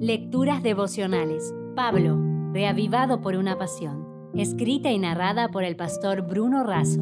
Lecturas 0.00 0.62
devocionales. 0.62 1.54
Pablo, 1.74 2.20
reavivado 2.52 3.22
por 3.22 3.34
una 3.34 3.56
pasión. 3.56 4.30
Escrita 4.34 4.90
y 4.90 4.98
narrada 4.98 5.48
por 5.48 5.64
el 5.64 5.74
pastor 5.74 6.20
Bruno 6.20 6.64
Razo. 6.64 7.00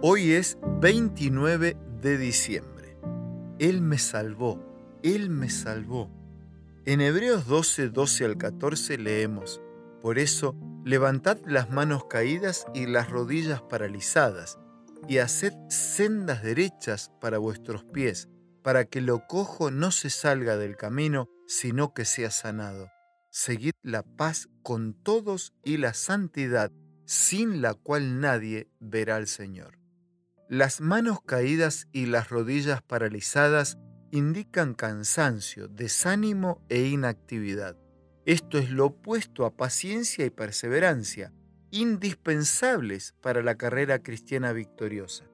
Hoy 0.00 0.30
es 0.30 0.58
29 0.80 1.76
de 2.00 2.18
diciembre. 2.18 2.96
Él 3.58 3.82
me 3.82 3.98
salvó, 3.98 4.60
Él 5.02 5.28
me 5.28 5.50
salvó. 5.50 6.08
En 6.84 7.00
Hebreos 7.00 7.48
12, 7.48 7.88
12 7.88 8.24
al 8.24 8.36
14 8.36 8.96
leemos, 8.96 9.60
Por 10.02 10.20
eso, 10.20 10.54
levantad 10.84 11.36
las 11.46 11.68
manos 11.68 12.04
caídas 12.04 12.64
y 12.74 12.86
las 12.86 13.10
rodillas 13.10 13.60
paralizadas, 13.60 14.60
y 15.08 15.18
haced 15.18 15.52
sendas 15.68 16.44
derechas 16.44 17.10
para 17.20 17.38
vuestros 17.38 17.82
pies, 17.82 18.28
para 18.62 18.84
que 18.84 19.00
lo 19.00 19.26
cojo 19.26 19.70
no 19.70 19.90
se 19.90 20.10
salga 20.10 20.56
del 20.56 20.76
camino, 20.76 21.28
sino 21.46 21.94
que 21.94 22.04
sea 22.04 22.30
sanado. 22.30 22.88
Seguid 23.30 23.72
la 23.82 24.02
paz 24.02 24.48
con 24.62 24.94
todos 24.94 25.54
y 25.64 25.76
la 25.76 25.94
santidad, 25.94 26.72
sin 27.04 27.62
la 27.62 27.74
cual 27.74 28.20
nadie 28.20 28.68
verá 28.80 29.16
al 29.16 29.26
Señor. 29.26 29.78
Las 30.48 30.80
manos 30.80 31.20
caídas 31.22 31.86
y 31.92 32.06
las 32.06 32.28
rodillas 32.28 32.82
paralizadas 32.82 33.78
indican 34.10 34.74
cansancio, 34.74 35.68
desánimo 35.68 36.64
e 36.68 36.82
inactividad. 36.82 37.76
Esto 38.26 38.58
es 38.58 38.70
lo 38.70 38.86
opuesto 38.86 39.44
a 39.44 39.56
paciencia 39.56 40.24
y 40.24 40.30
perseverancia, 40.30 41.32
indispensables 41.70 43.14
para 43.20 43.42
la 43.42 43.56
carrera 43.56 44.02
cristiana 44.02 44.52
victoriosa. 44.52 45.30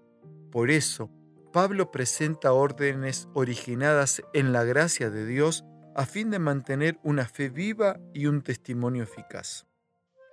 Por 0.50 0.70
eso, 0.70 1.10
Pablo 1.56 1.90
presenta 1.90 2.52
órdenes 2.52 3.30
originadas 3.32 4.22
en 4.34 4.52
la 4.52 4.62
gracia 4.64 5.08
de 5.08 5.24
Dios 5.24 5.64
a 5.94 6.04
fin 6.04 6.28
de 6.28 6.38
mantener 6.38 6.98
una 7.02 7.24
fe 7.24 7.48
viva 7.48 7.98
y 8.12 8.26
un 8.26 8.42
testimonio 8.42 9.04
eficaz. 9.04 9.66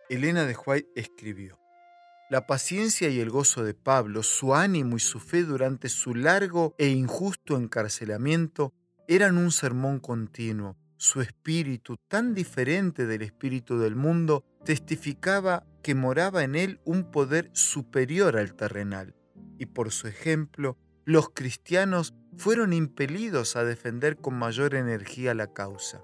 Elena 0.09 0.44
de 0.44 0.53
White 0.53 0.89
escribió, 0.98 1.58
La 2.30 2.45
paciencia 2.45 3.08
y 3.08 3.22
el 3.22 3.30
gozo 3.30 3.64
de 3.64 3.73
Pablo, 3.73 4.22
su 4.22 4.53
ánimo 4.53 4.98
y 4.98 5.00
su 5.00 5.22
fe 5.22 5.44
durante 5.44 5.88
su 5.88 6.14
largo 6.14 6.75
e 6.78 6.89
injusto 6.89 7.55
encarcelamiento 7.55 8.73
eran 9.08 9.38
un 9.38 9.53
sermón 9.53 10.02
continuo. 10.02 10.76
Su 10.98 11.22
espíritu, 11.22 11.95
tan 12.09 12.33
diferente 12.33 13.05
del 13.05 13.22
espíritu 13.22 13.80
del 13.80 13.95
mundo, 13.95 14.44
testificaba 14.66 15.66
que 15.83 15.95
moraba 15.95 16.44
en 16.44 16.55
él 16.58 16.81
un 16.83 17.11
poder 17.11 17.50
superior 17.53 18.36
al 18.36 18.55
terrenal, 18.55 19.16
y 19.58 19.67
por 19.67 19.94
su 19.94 20.09
ejemplo, 20.09 20.78
los 21.06 21.30
cristianos 21.30 22.14
fueron 22.38 22.73
impelidos 22.73 23.56
a 23.56 23.64
defender 23.64 24.18
con 24.18 24.36
mayor 24.36 24.76
energía 24.76 25.34
la 25.34 25.54
causa. 25.54 26.04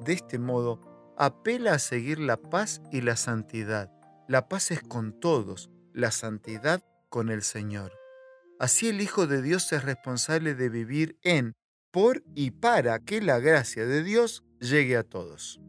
De 0.00 0.12
este 0.12 0.38
modo, 0.38 0.80
apela 1.16 1.74
a 1.74 1.78
seguir 1.78 2.18
la 2.18 2.36
paz 2.36 2.80
y 2.92 3.00
la 3.00 3.16
santidad. 3.16 3.90
La 4.28 4.48
paz 4.48 4.70
es 4.70 4.82
con 4.82 5.18
todos, 5.18 5.70
la 5.92 6.10
santidad 6.10 6.82
con 7.08 7.30
el 7.30 7.42
Señor. 7.42 7.92
Así 8.58 8.88
el 8.88 9.00
Hijo 9.00 9.26
de 9.26 9.42
Dios 9.42 9.72
es 9.72 9.84
responsable 9.84 10.54
de 10.54 10.68
vivir 10.68 11.18
en, 11.22 11.54
por 11.90 12.22
y 12.34 12.52
para 12.52 12.98
que 13.00 13.20
la 13.20 13.38
gracia 13.38 13.86
de 13.86 14.02
Dios 14.02 14.44
llegue 14.60 14.96
a 14.96 15.02
todos. 15.02 15.60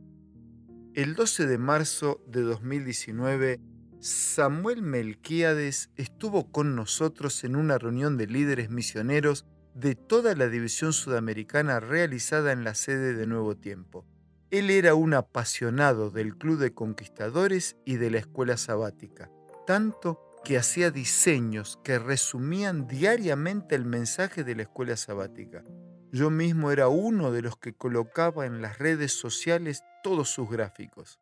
El 0.93 1.15
12 1.15 1.45
de 1.45 1.57
marzo 1.57 2.23
de 2.27 2.41
2019, 2.41 3.59
Samuel 3.99 4.83
Melquíades 4.83 5.89
estuvo 5.95 6.51
con 6.51 6.75
nosotros 6.75 7.43
en 7.43 7.55
una 7.55 7.79
reunión 7.79 8.15
de 8.15 8.27
líderes 8.27 8.69
misioneros 8.69 9.45
de 9.73 9.95
toda 9.95 10.35
la 10.35 10.49
división 10.49 10.93
sudamericana 10.93 11.79
realizada 11.79 12.51
en 12.51 12.63
la 12.63 12.75
sede 12.75 13.13
de 13.13 13.25
Nuevo 13.25 13.57
Tiempo. 13.57 14.05
Él 14.51 14.69
era 14.69 14.93
un 14.93 15.15
apasionado 15.15 16.11
del 16.11 16.37
Club 16.37 16.59
de 16.59 16.73
Conquistadores 16.73 17.75
y 17.85 17.95
de 17.95 18.11
la 18.11 18.19
Escuela 18.19 18.57
Sabática, 18.57 19.31
tanto 19.65 20.21
que 20.43 20.57
hacía 20.57 20.91
diseños 20.91 21.79
que 21.83 21.97
resumían 21.97 22.87
diariamente 22.87 23.75
el 23.75 23.85
mensaje 23.85 24.43
de 24.43 24.55
la 24.55 24.61
Escuela 24.61 24.95
Sabática. 24.95 25.63
Yo 26.11 26.29
mismo 26.29 26.71
era 26.71 26.87
uno 26.87 27.31
de 27.31 27.41
los 27.41 27.57
que 27.57 27.73
colocaba 27.73 28.45
en 28.45 28.61
las 28.61 28.77
redes 28.77 29.11
sociales 29.11 29.81
todos 30.03 30.29
sus 30.29 30.49
gráficos. 30.49 31.19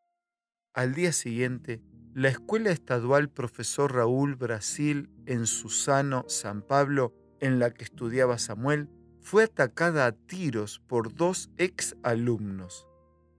Al 0.73 0.93
día 0.93 1.13
siguiente, 1.13 1.81
la 2.15 2.29
escuela 2.29 2.71
estadual 2.71 3.27
Profesor 3.27 3.93
Raúl 3.93 4.35
Brasil 4.35 5.09
en 5.25 5.45
Susano, 5.45 6.23
San 6.29 6.61
Pablo, 6.61 7.13
en 7.41 7.59
la 7.59 7.71
que 7.71 7.83
estudiaba 7.83 8.37
Samuel, 8.37 8.87
fue 9.19 9.43
atacada 9.43 10.05
a 10.05 10.13
tiros 10.13 10.81
por 10.87 11.13
dos 11.13 11.49
ex 11.57 11.97
alumnos. 12.03 12.87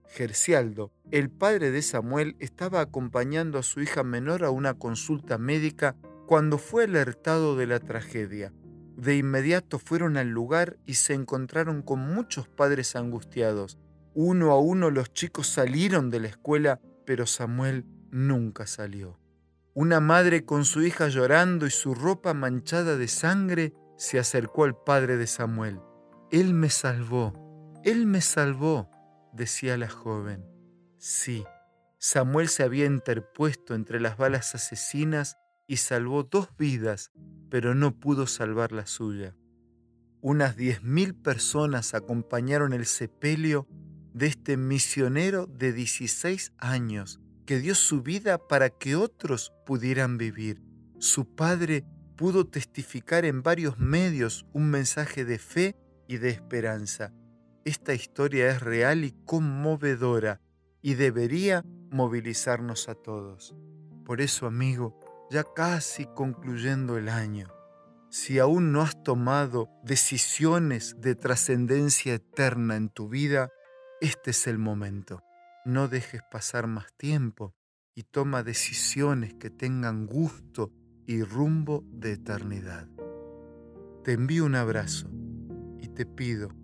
Gercialdo, 0.09 0.91
el 1.09 1.31
padre 1.31 1.71
de 1.71 1.81
Samuel, 1.81 2.35
estaba 2.37 2.79
acompañando 2.81 3.57
a 3.57 3.63
su 3.63 3.81
hija 3.81 4.03
menor 4.03 4.43
a 4.43 4.51
una 4.51 4.75
consulta 4.75 5.39
médica 5.39 5.95
cuando 6.27 6.59
fue 6.59 6.83
alertado 6.83 7.55
de 7.55 7.65
la 7.65 7.79
tragedia. 7.79 8.53
De 8.95 9.17
inmediato 9.17 9.79
fueron 9.79 10.17
al 10.17 10.29
lugar 10.29 10.77
y 10.85 10.93
se 10.93 11.15
encontraron 11.15 11.81
con 11.81 11.97
muchos 12.01 12.47
padres 12.47 12.95
angustiados. 12.95 13.79
Uno 14.13 14.51
a 14.51 14.59
uno 14.59 14.91
los 14.91 15.11
chicos 15.13 15.47
salieron 15.47 16.11
de 16.11 16.19
la 16.19 16.27
escuela, 16.27 16.79
pero 17.07 17.25
Samuel 17.25 17.83
nunca 18.11 18.67
salió. 18.67 19.19
Una 19.73 19.99
madre 19.99 20.43
con 20.43 20.65
su 20.65 20.81
hija 20.81 21.07
llorando 21.07 21.67
y 21.67 21.69
su 21.69 21.93
ropa 21.93 22.33
manchada 22.33 22.97
de 22.97 23.07
sangre 23.07 23.75
se 23.95 24.17
acercó 24.17 24.63
al 24.63 24.75
padre 24.75 25.17
de 25.17 25.27
Samuel. 25.27 25.79
Él 26.31 26.55
me 26.55 26.71
salvó, 26.71 27.77
él 27.83 28.07
me 28.07 28.21
salvó, 28.21 28.89
decía 29.33 29.77
la 29.77 29.87
joven. 29.87 30.43
Sí, 30.97 31.45
Samuel 31.99 32.49
se 32.49 32.63
había 32.63 32.85
interpuesto 32.85 33.75
entre 33.75 33.99
las 33.99 34.17
balas 34.17 34.55
asesinas 34.55 35.37
y 35.67 35.77
salvó 35.77 36.23
dos 36.23 36.49
vidas, 36.57 37.11
pero 37.51 37.75
no 37.75 37.99
pudo 37.99 38.25
salvar 38.25 38.71
la 38.71 38.87
suya. 38.87 39.35
Unas 40.21 40.55
diez 40.55 40.81
mil 40.81 41.13
personas 41.13 41.93
acompañaron 41.93 42.73
el 42.73 42.87
sepelio 42.87 43.67
de 44.13 44.25
este 44.25 44.57
misionero 44.57 45.45
de 45.45 45.71
16 45.71 46.53
años 46.57 47.21
que 47.47 47.59
dio 47.59 47.73
su 47.73 48.03
vida 48.03 48.37
para 48.37 48.69
que 48.69 48.97
otros 48.97 49.53
pudieran 49.65 50.17
vivir. 50.17 50.61
Su 50.99 51.33
padre 51.33 51.85
pudo 52.17 52.45
testificar 52.45 53.23
en 53.23 53.41
varios 53.41 53.79
medios 53.79 54.45
un 54.51 54.69
mensaje 54.69 55.23
de 55.23 55.39
fe 55.39 55.75
y 56.07 56.17
de 56.17 56.29
esperanza. 56.29 57.13
Esta 57.63 57.93
historia 57.93 58.49
es 58.49 58.61
real 58.61 59.05
y 59.05 59.15
conmovedora 59.25 60.41
y 60.81 60.95
debería 60.95 61.63
movilizarnos 61.89 62.89
a 62.89 62.95
todos. 62.95 63.55
Por 64.05 64.19
eso, 64.19 64.45
amigo, 64.45 64.99
ya 65.31 65.45
casi 65.55 66.05
concluyendo 66.05 66.97
el 66.97 67.07
año, 67.07 67.47
si 68.09 68.39
aún 68.39 68.73
no 68.73 68.81
has 68.81 69.01
tomado 69.03 69.69
decisiones 69.83 70.95
de 70.99 71.15
trascendencia 71.15 72.15
eterna 72.15 72.75
en 72.75 72.89
tu 72.89 73.07
vida, 73.07 73.49
este 74.01 74.31
es 74.31 74.47
el 74.47 74.57
momento. 74.57 75.26
No 75.67 75.89
dejes 75.89 76.21
pasar 76.23 76.65
más 76.65 76.93
tiempo 76.95 77.53
y 77.93 78.03
toma 78.03 78.41
decisiones 78.41 79.33
que 79.33 79.49
tengan 79.49 80.05
gusto 80.05 80.71
y 81.05 81.23
rumbo 81.23 81.83
de 81.91 82.13
eternidad. 82.13 82.87
Te 84.05 84.13
envío 84.13 84.45
un 84.45 84.55
abrazo 84.55 85.09
y 85.77 85.89
te 85.89 86.05
pido 86.05 86.55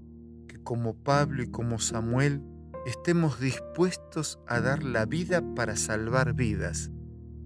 que 0.47 0.63
como 0.63 0.93
Pablo 1.03 1.43
y 1.43 1.51
como 1.51 1.79
Samuel 1.79 2.41
estemos 2.85 3.41
dispuestos 3.41 4.39
a 4.47 4.61
dar 4.61 4.83
la 4.83 5.03
vida 5.05 5.43
para 5.53 5.75
salvar 5.75 6.31
vidas, 6.33 6.89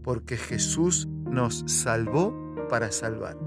porque 0.03 0.37
Jesús 0.37 1.07
nos 1.07 1.63
salvó 1.65 2.67
para 2.69 2.91
salvar. 2.91 3.46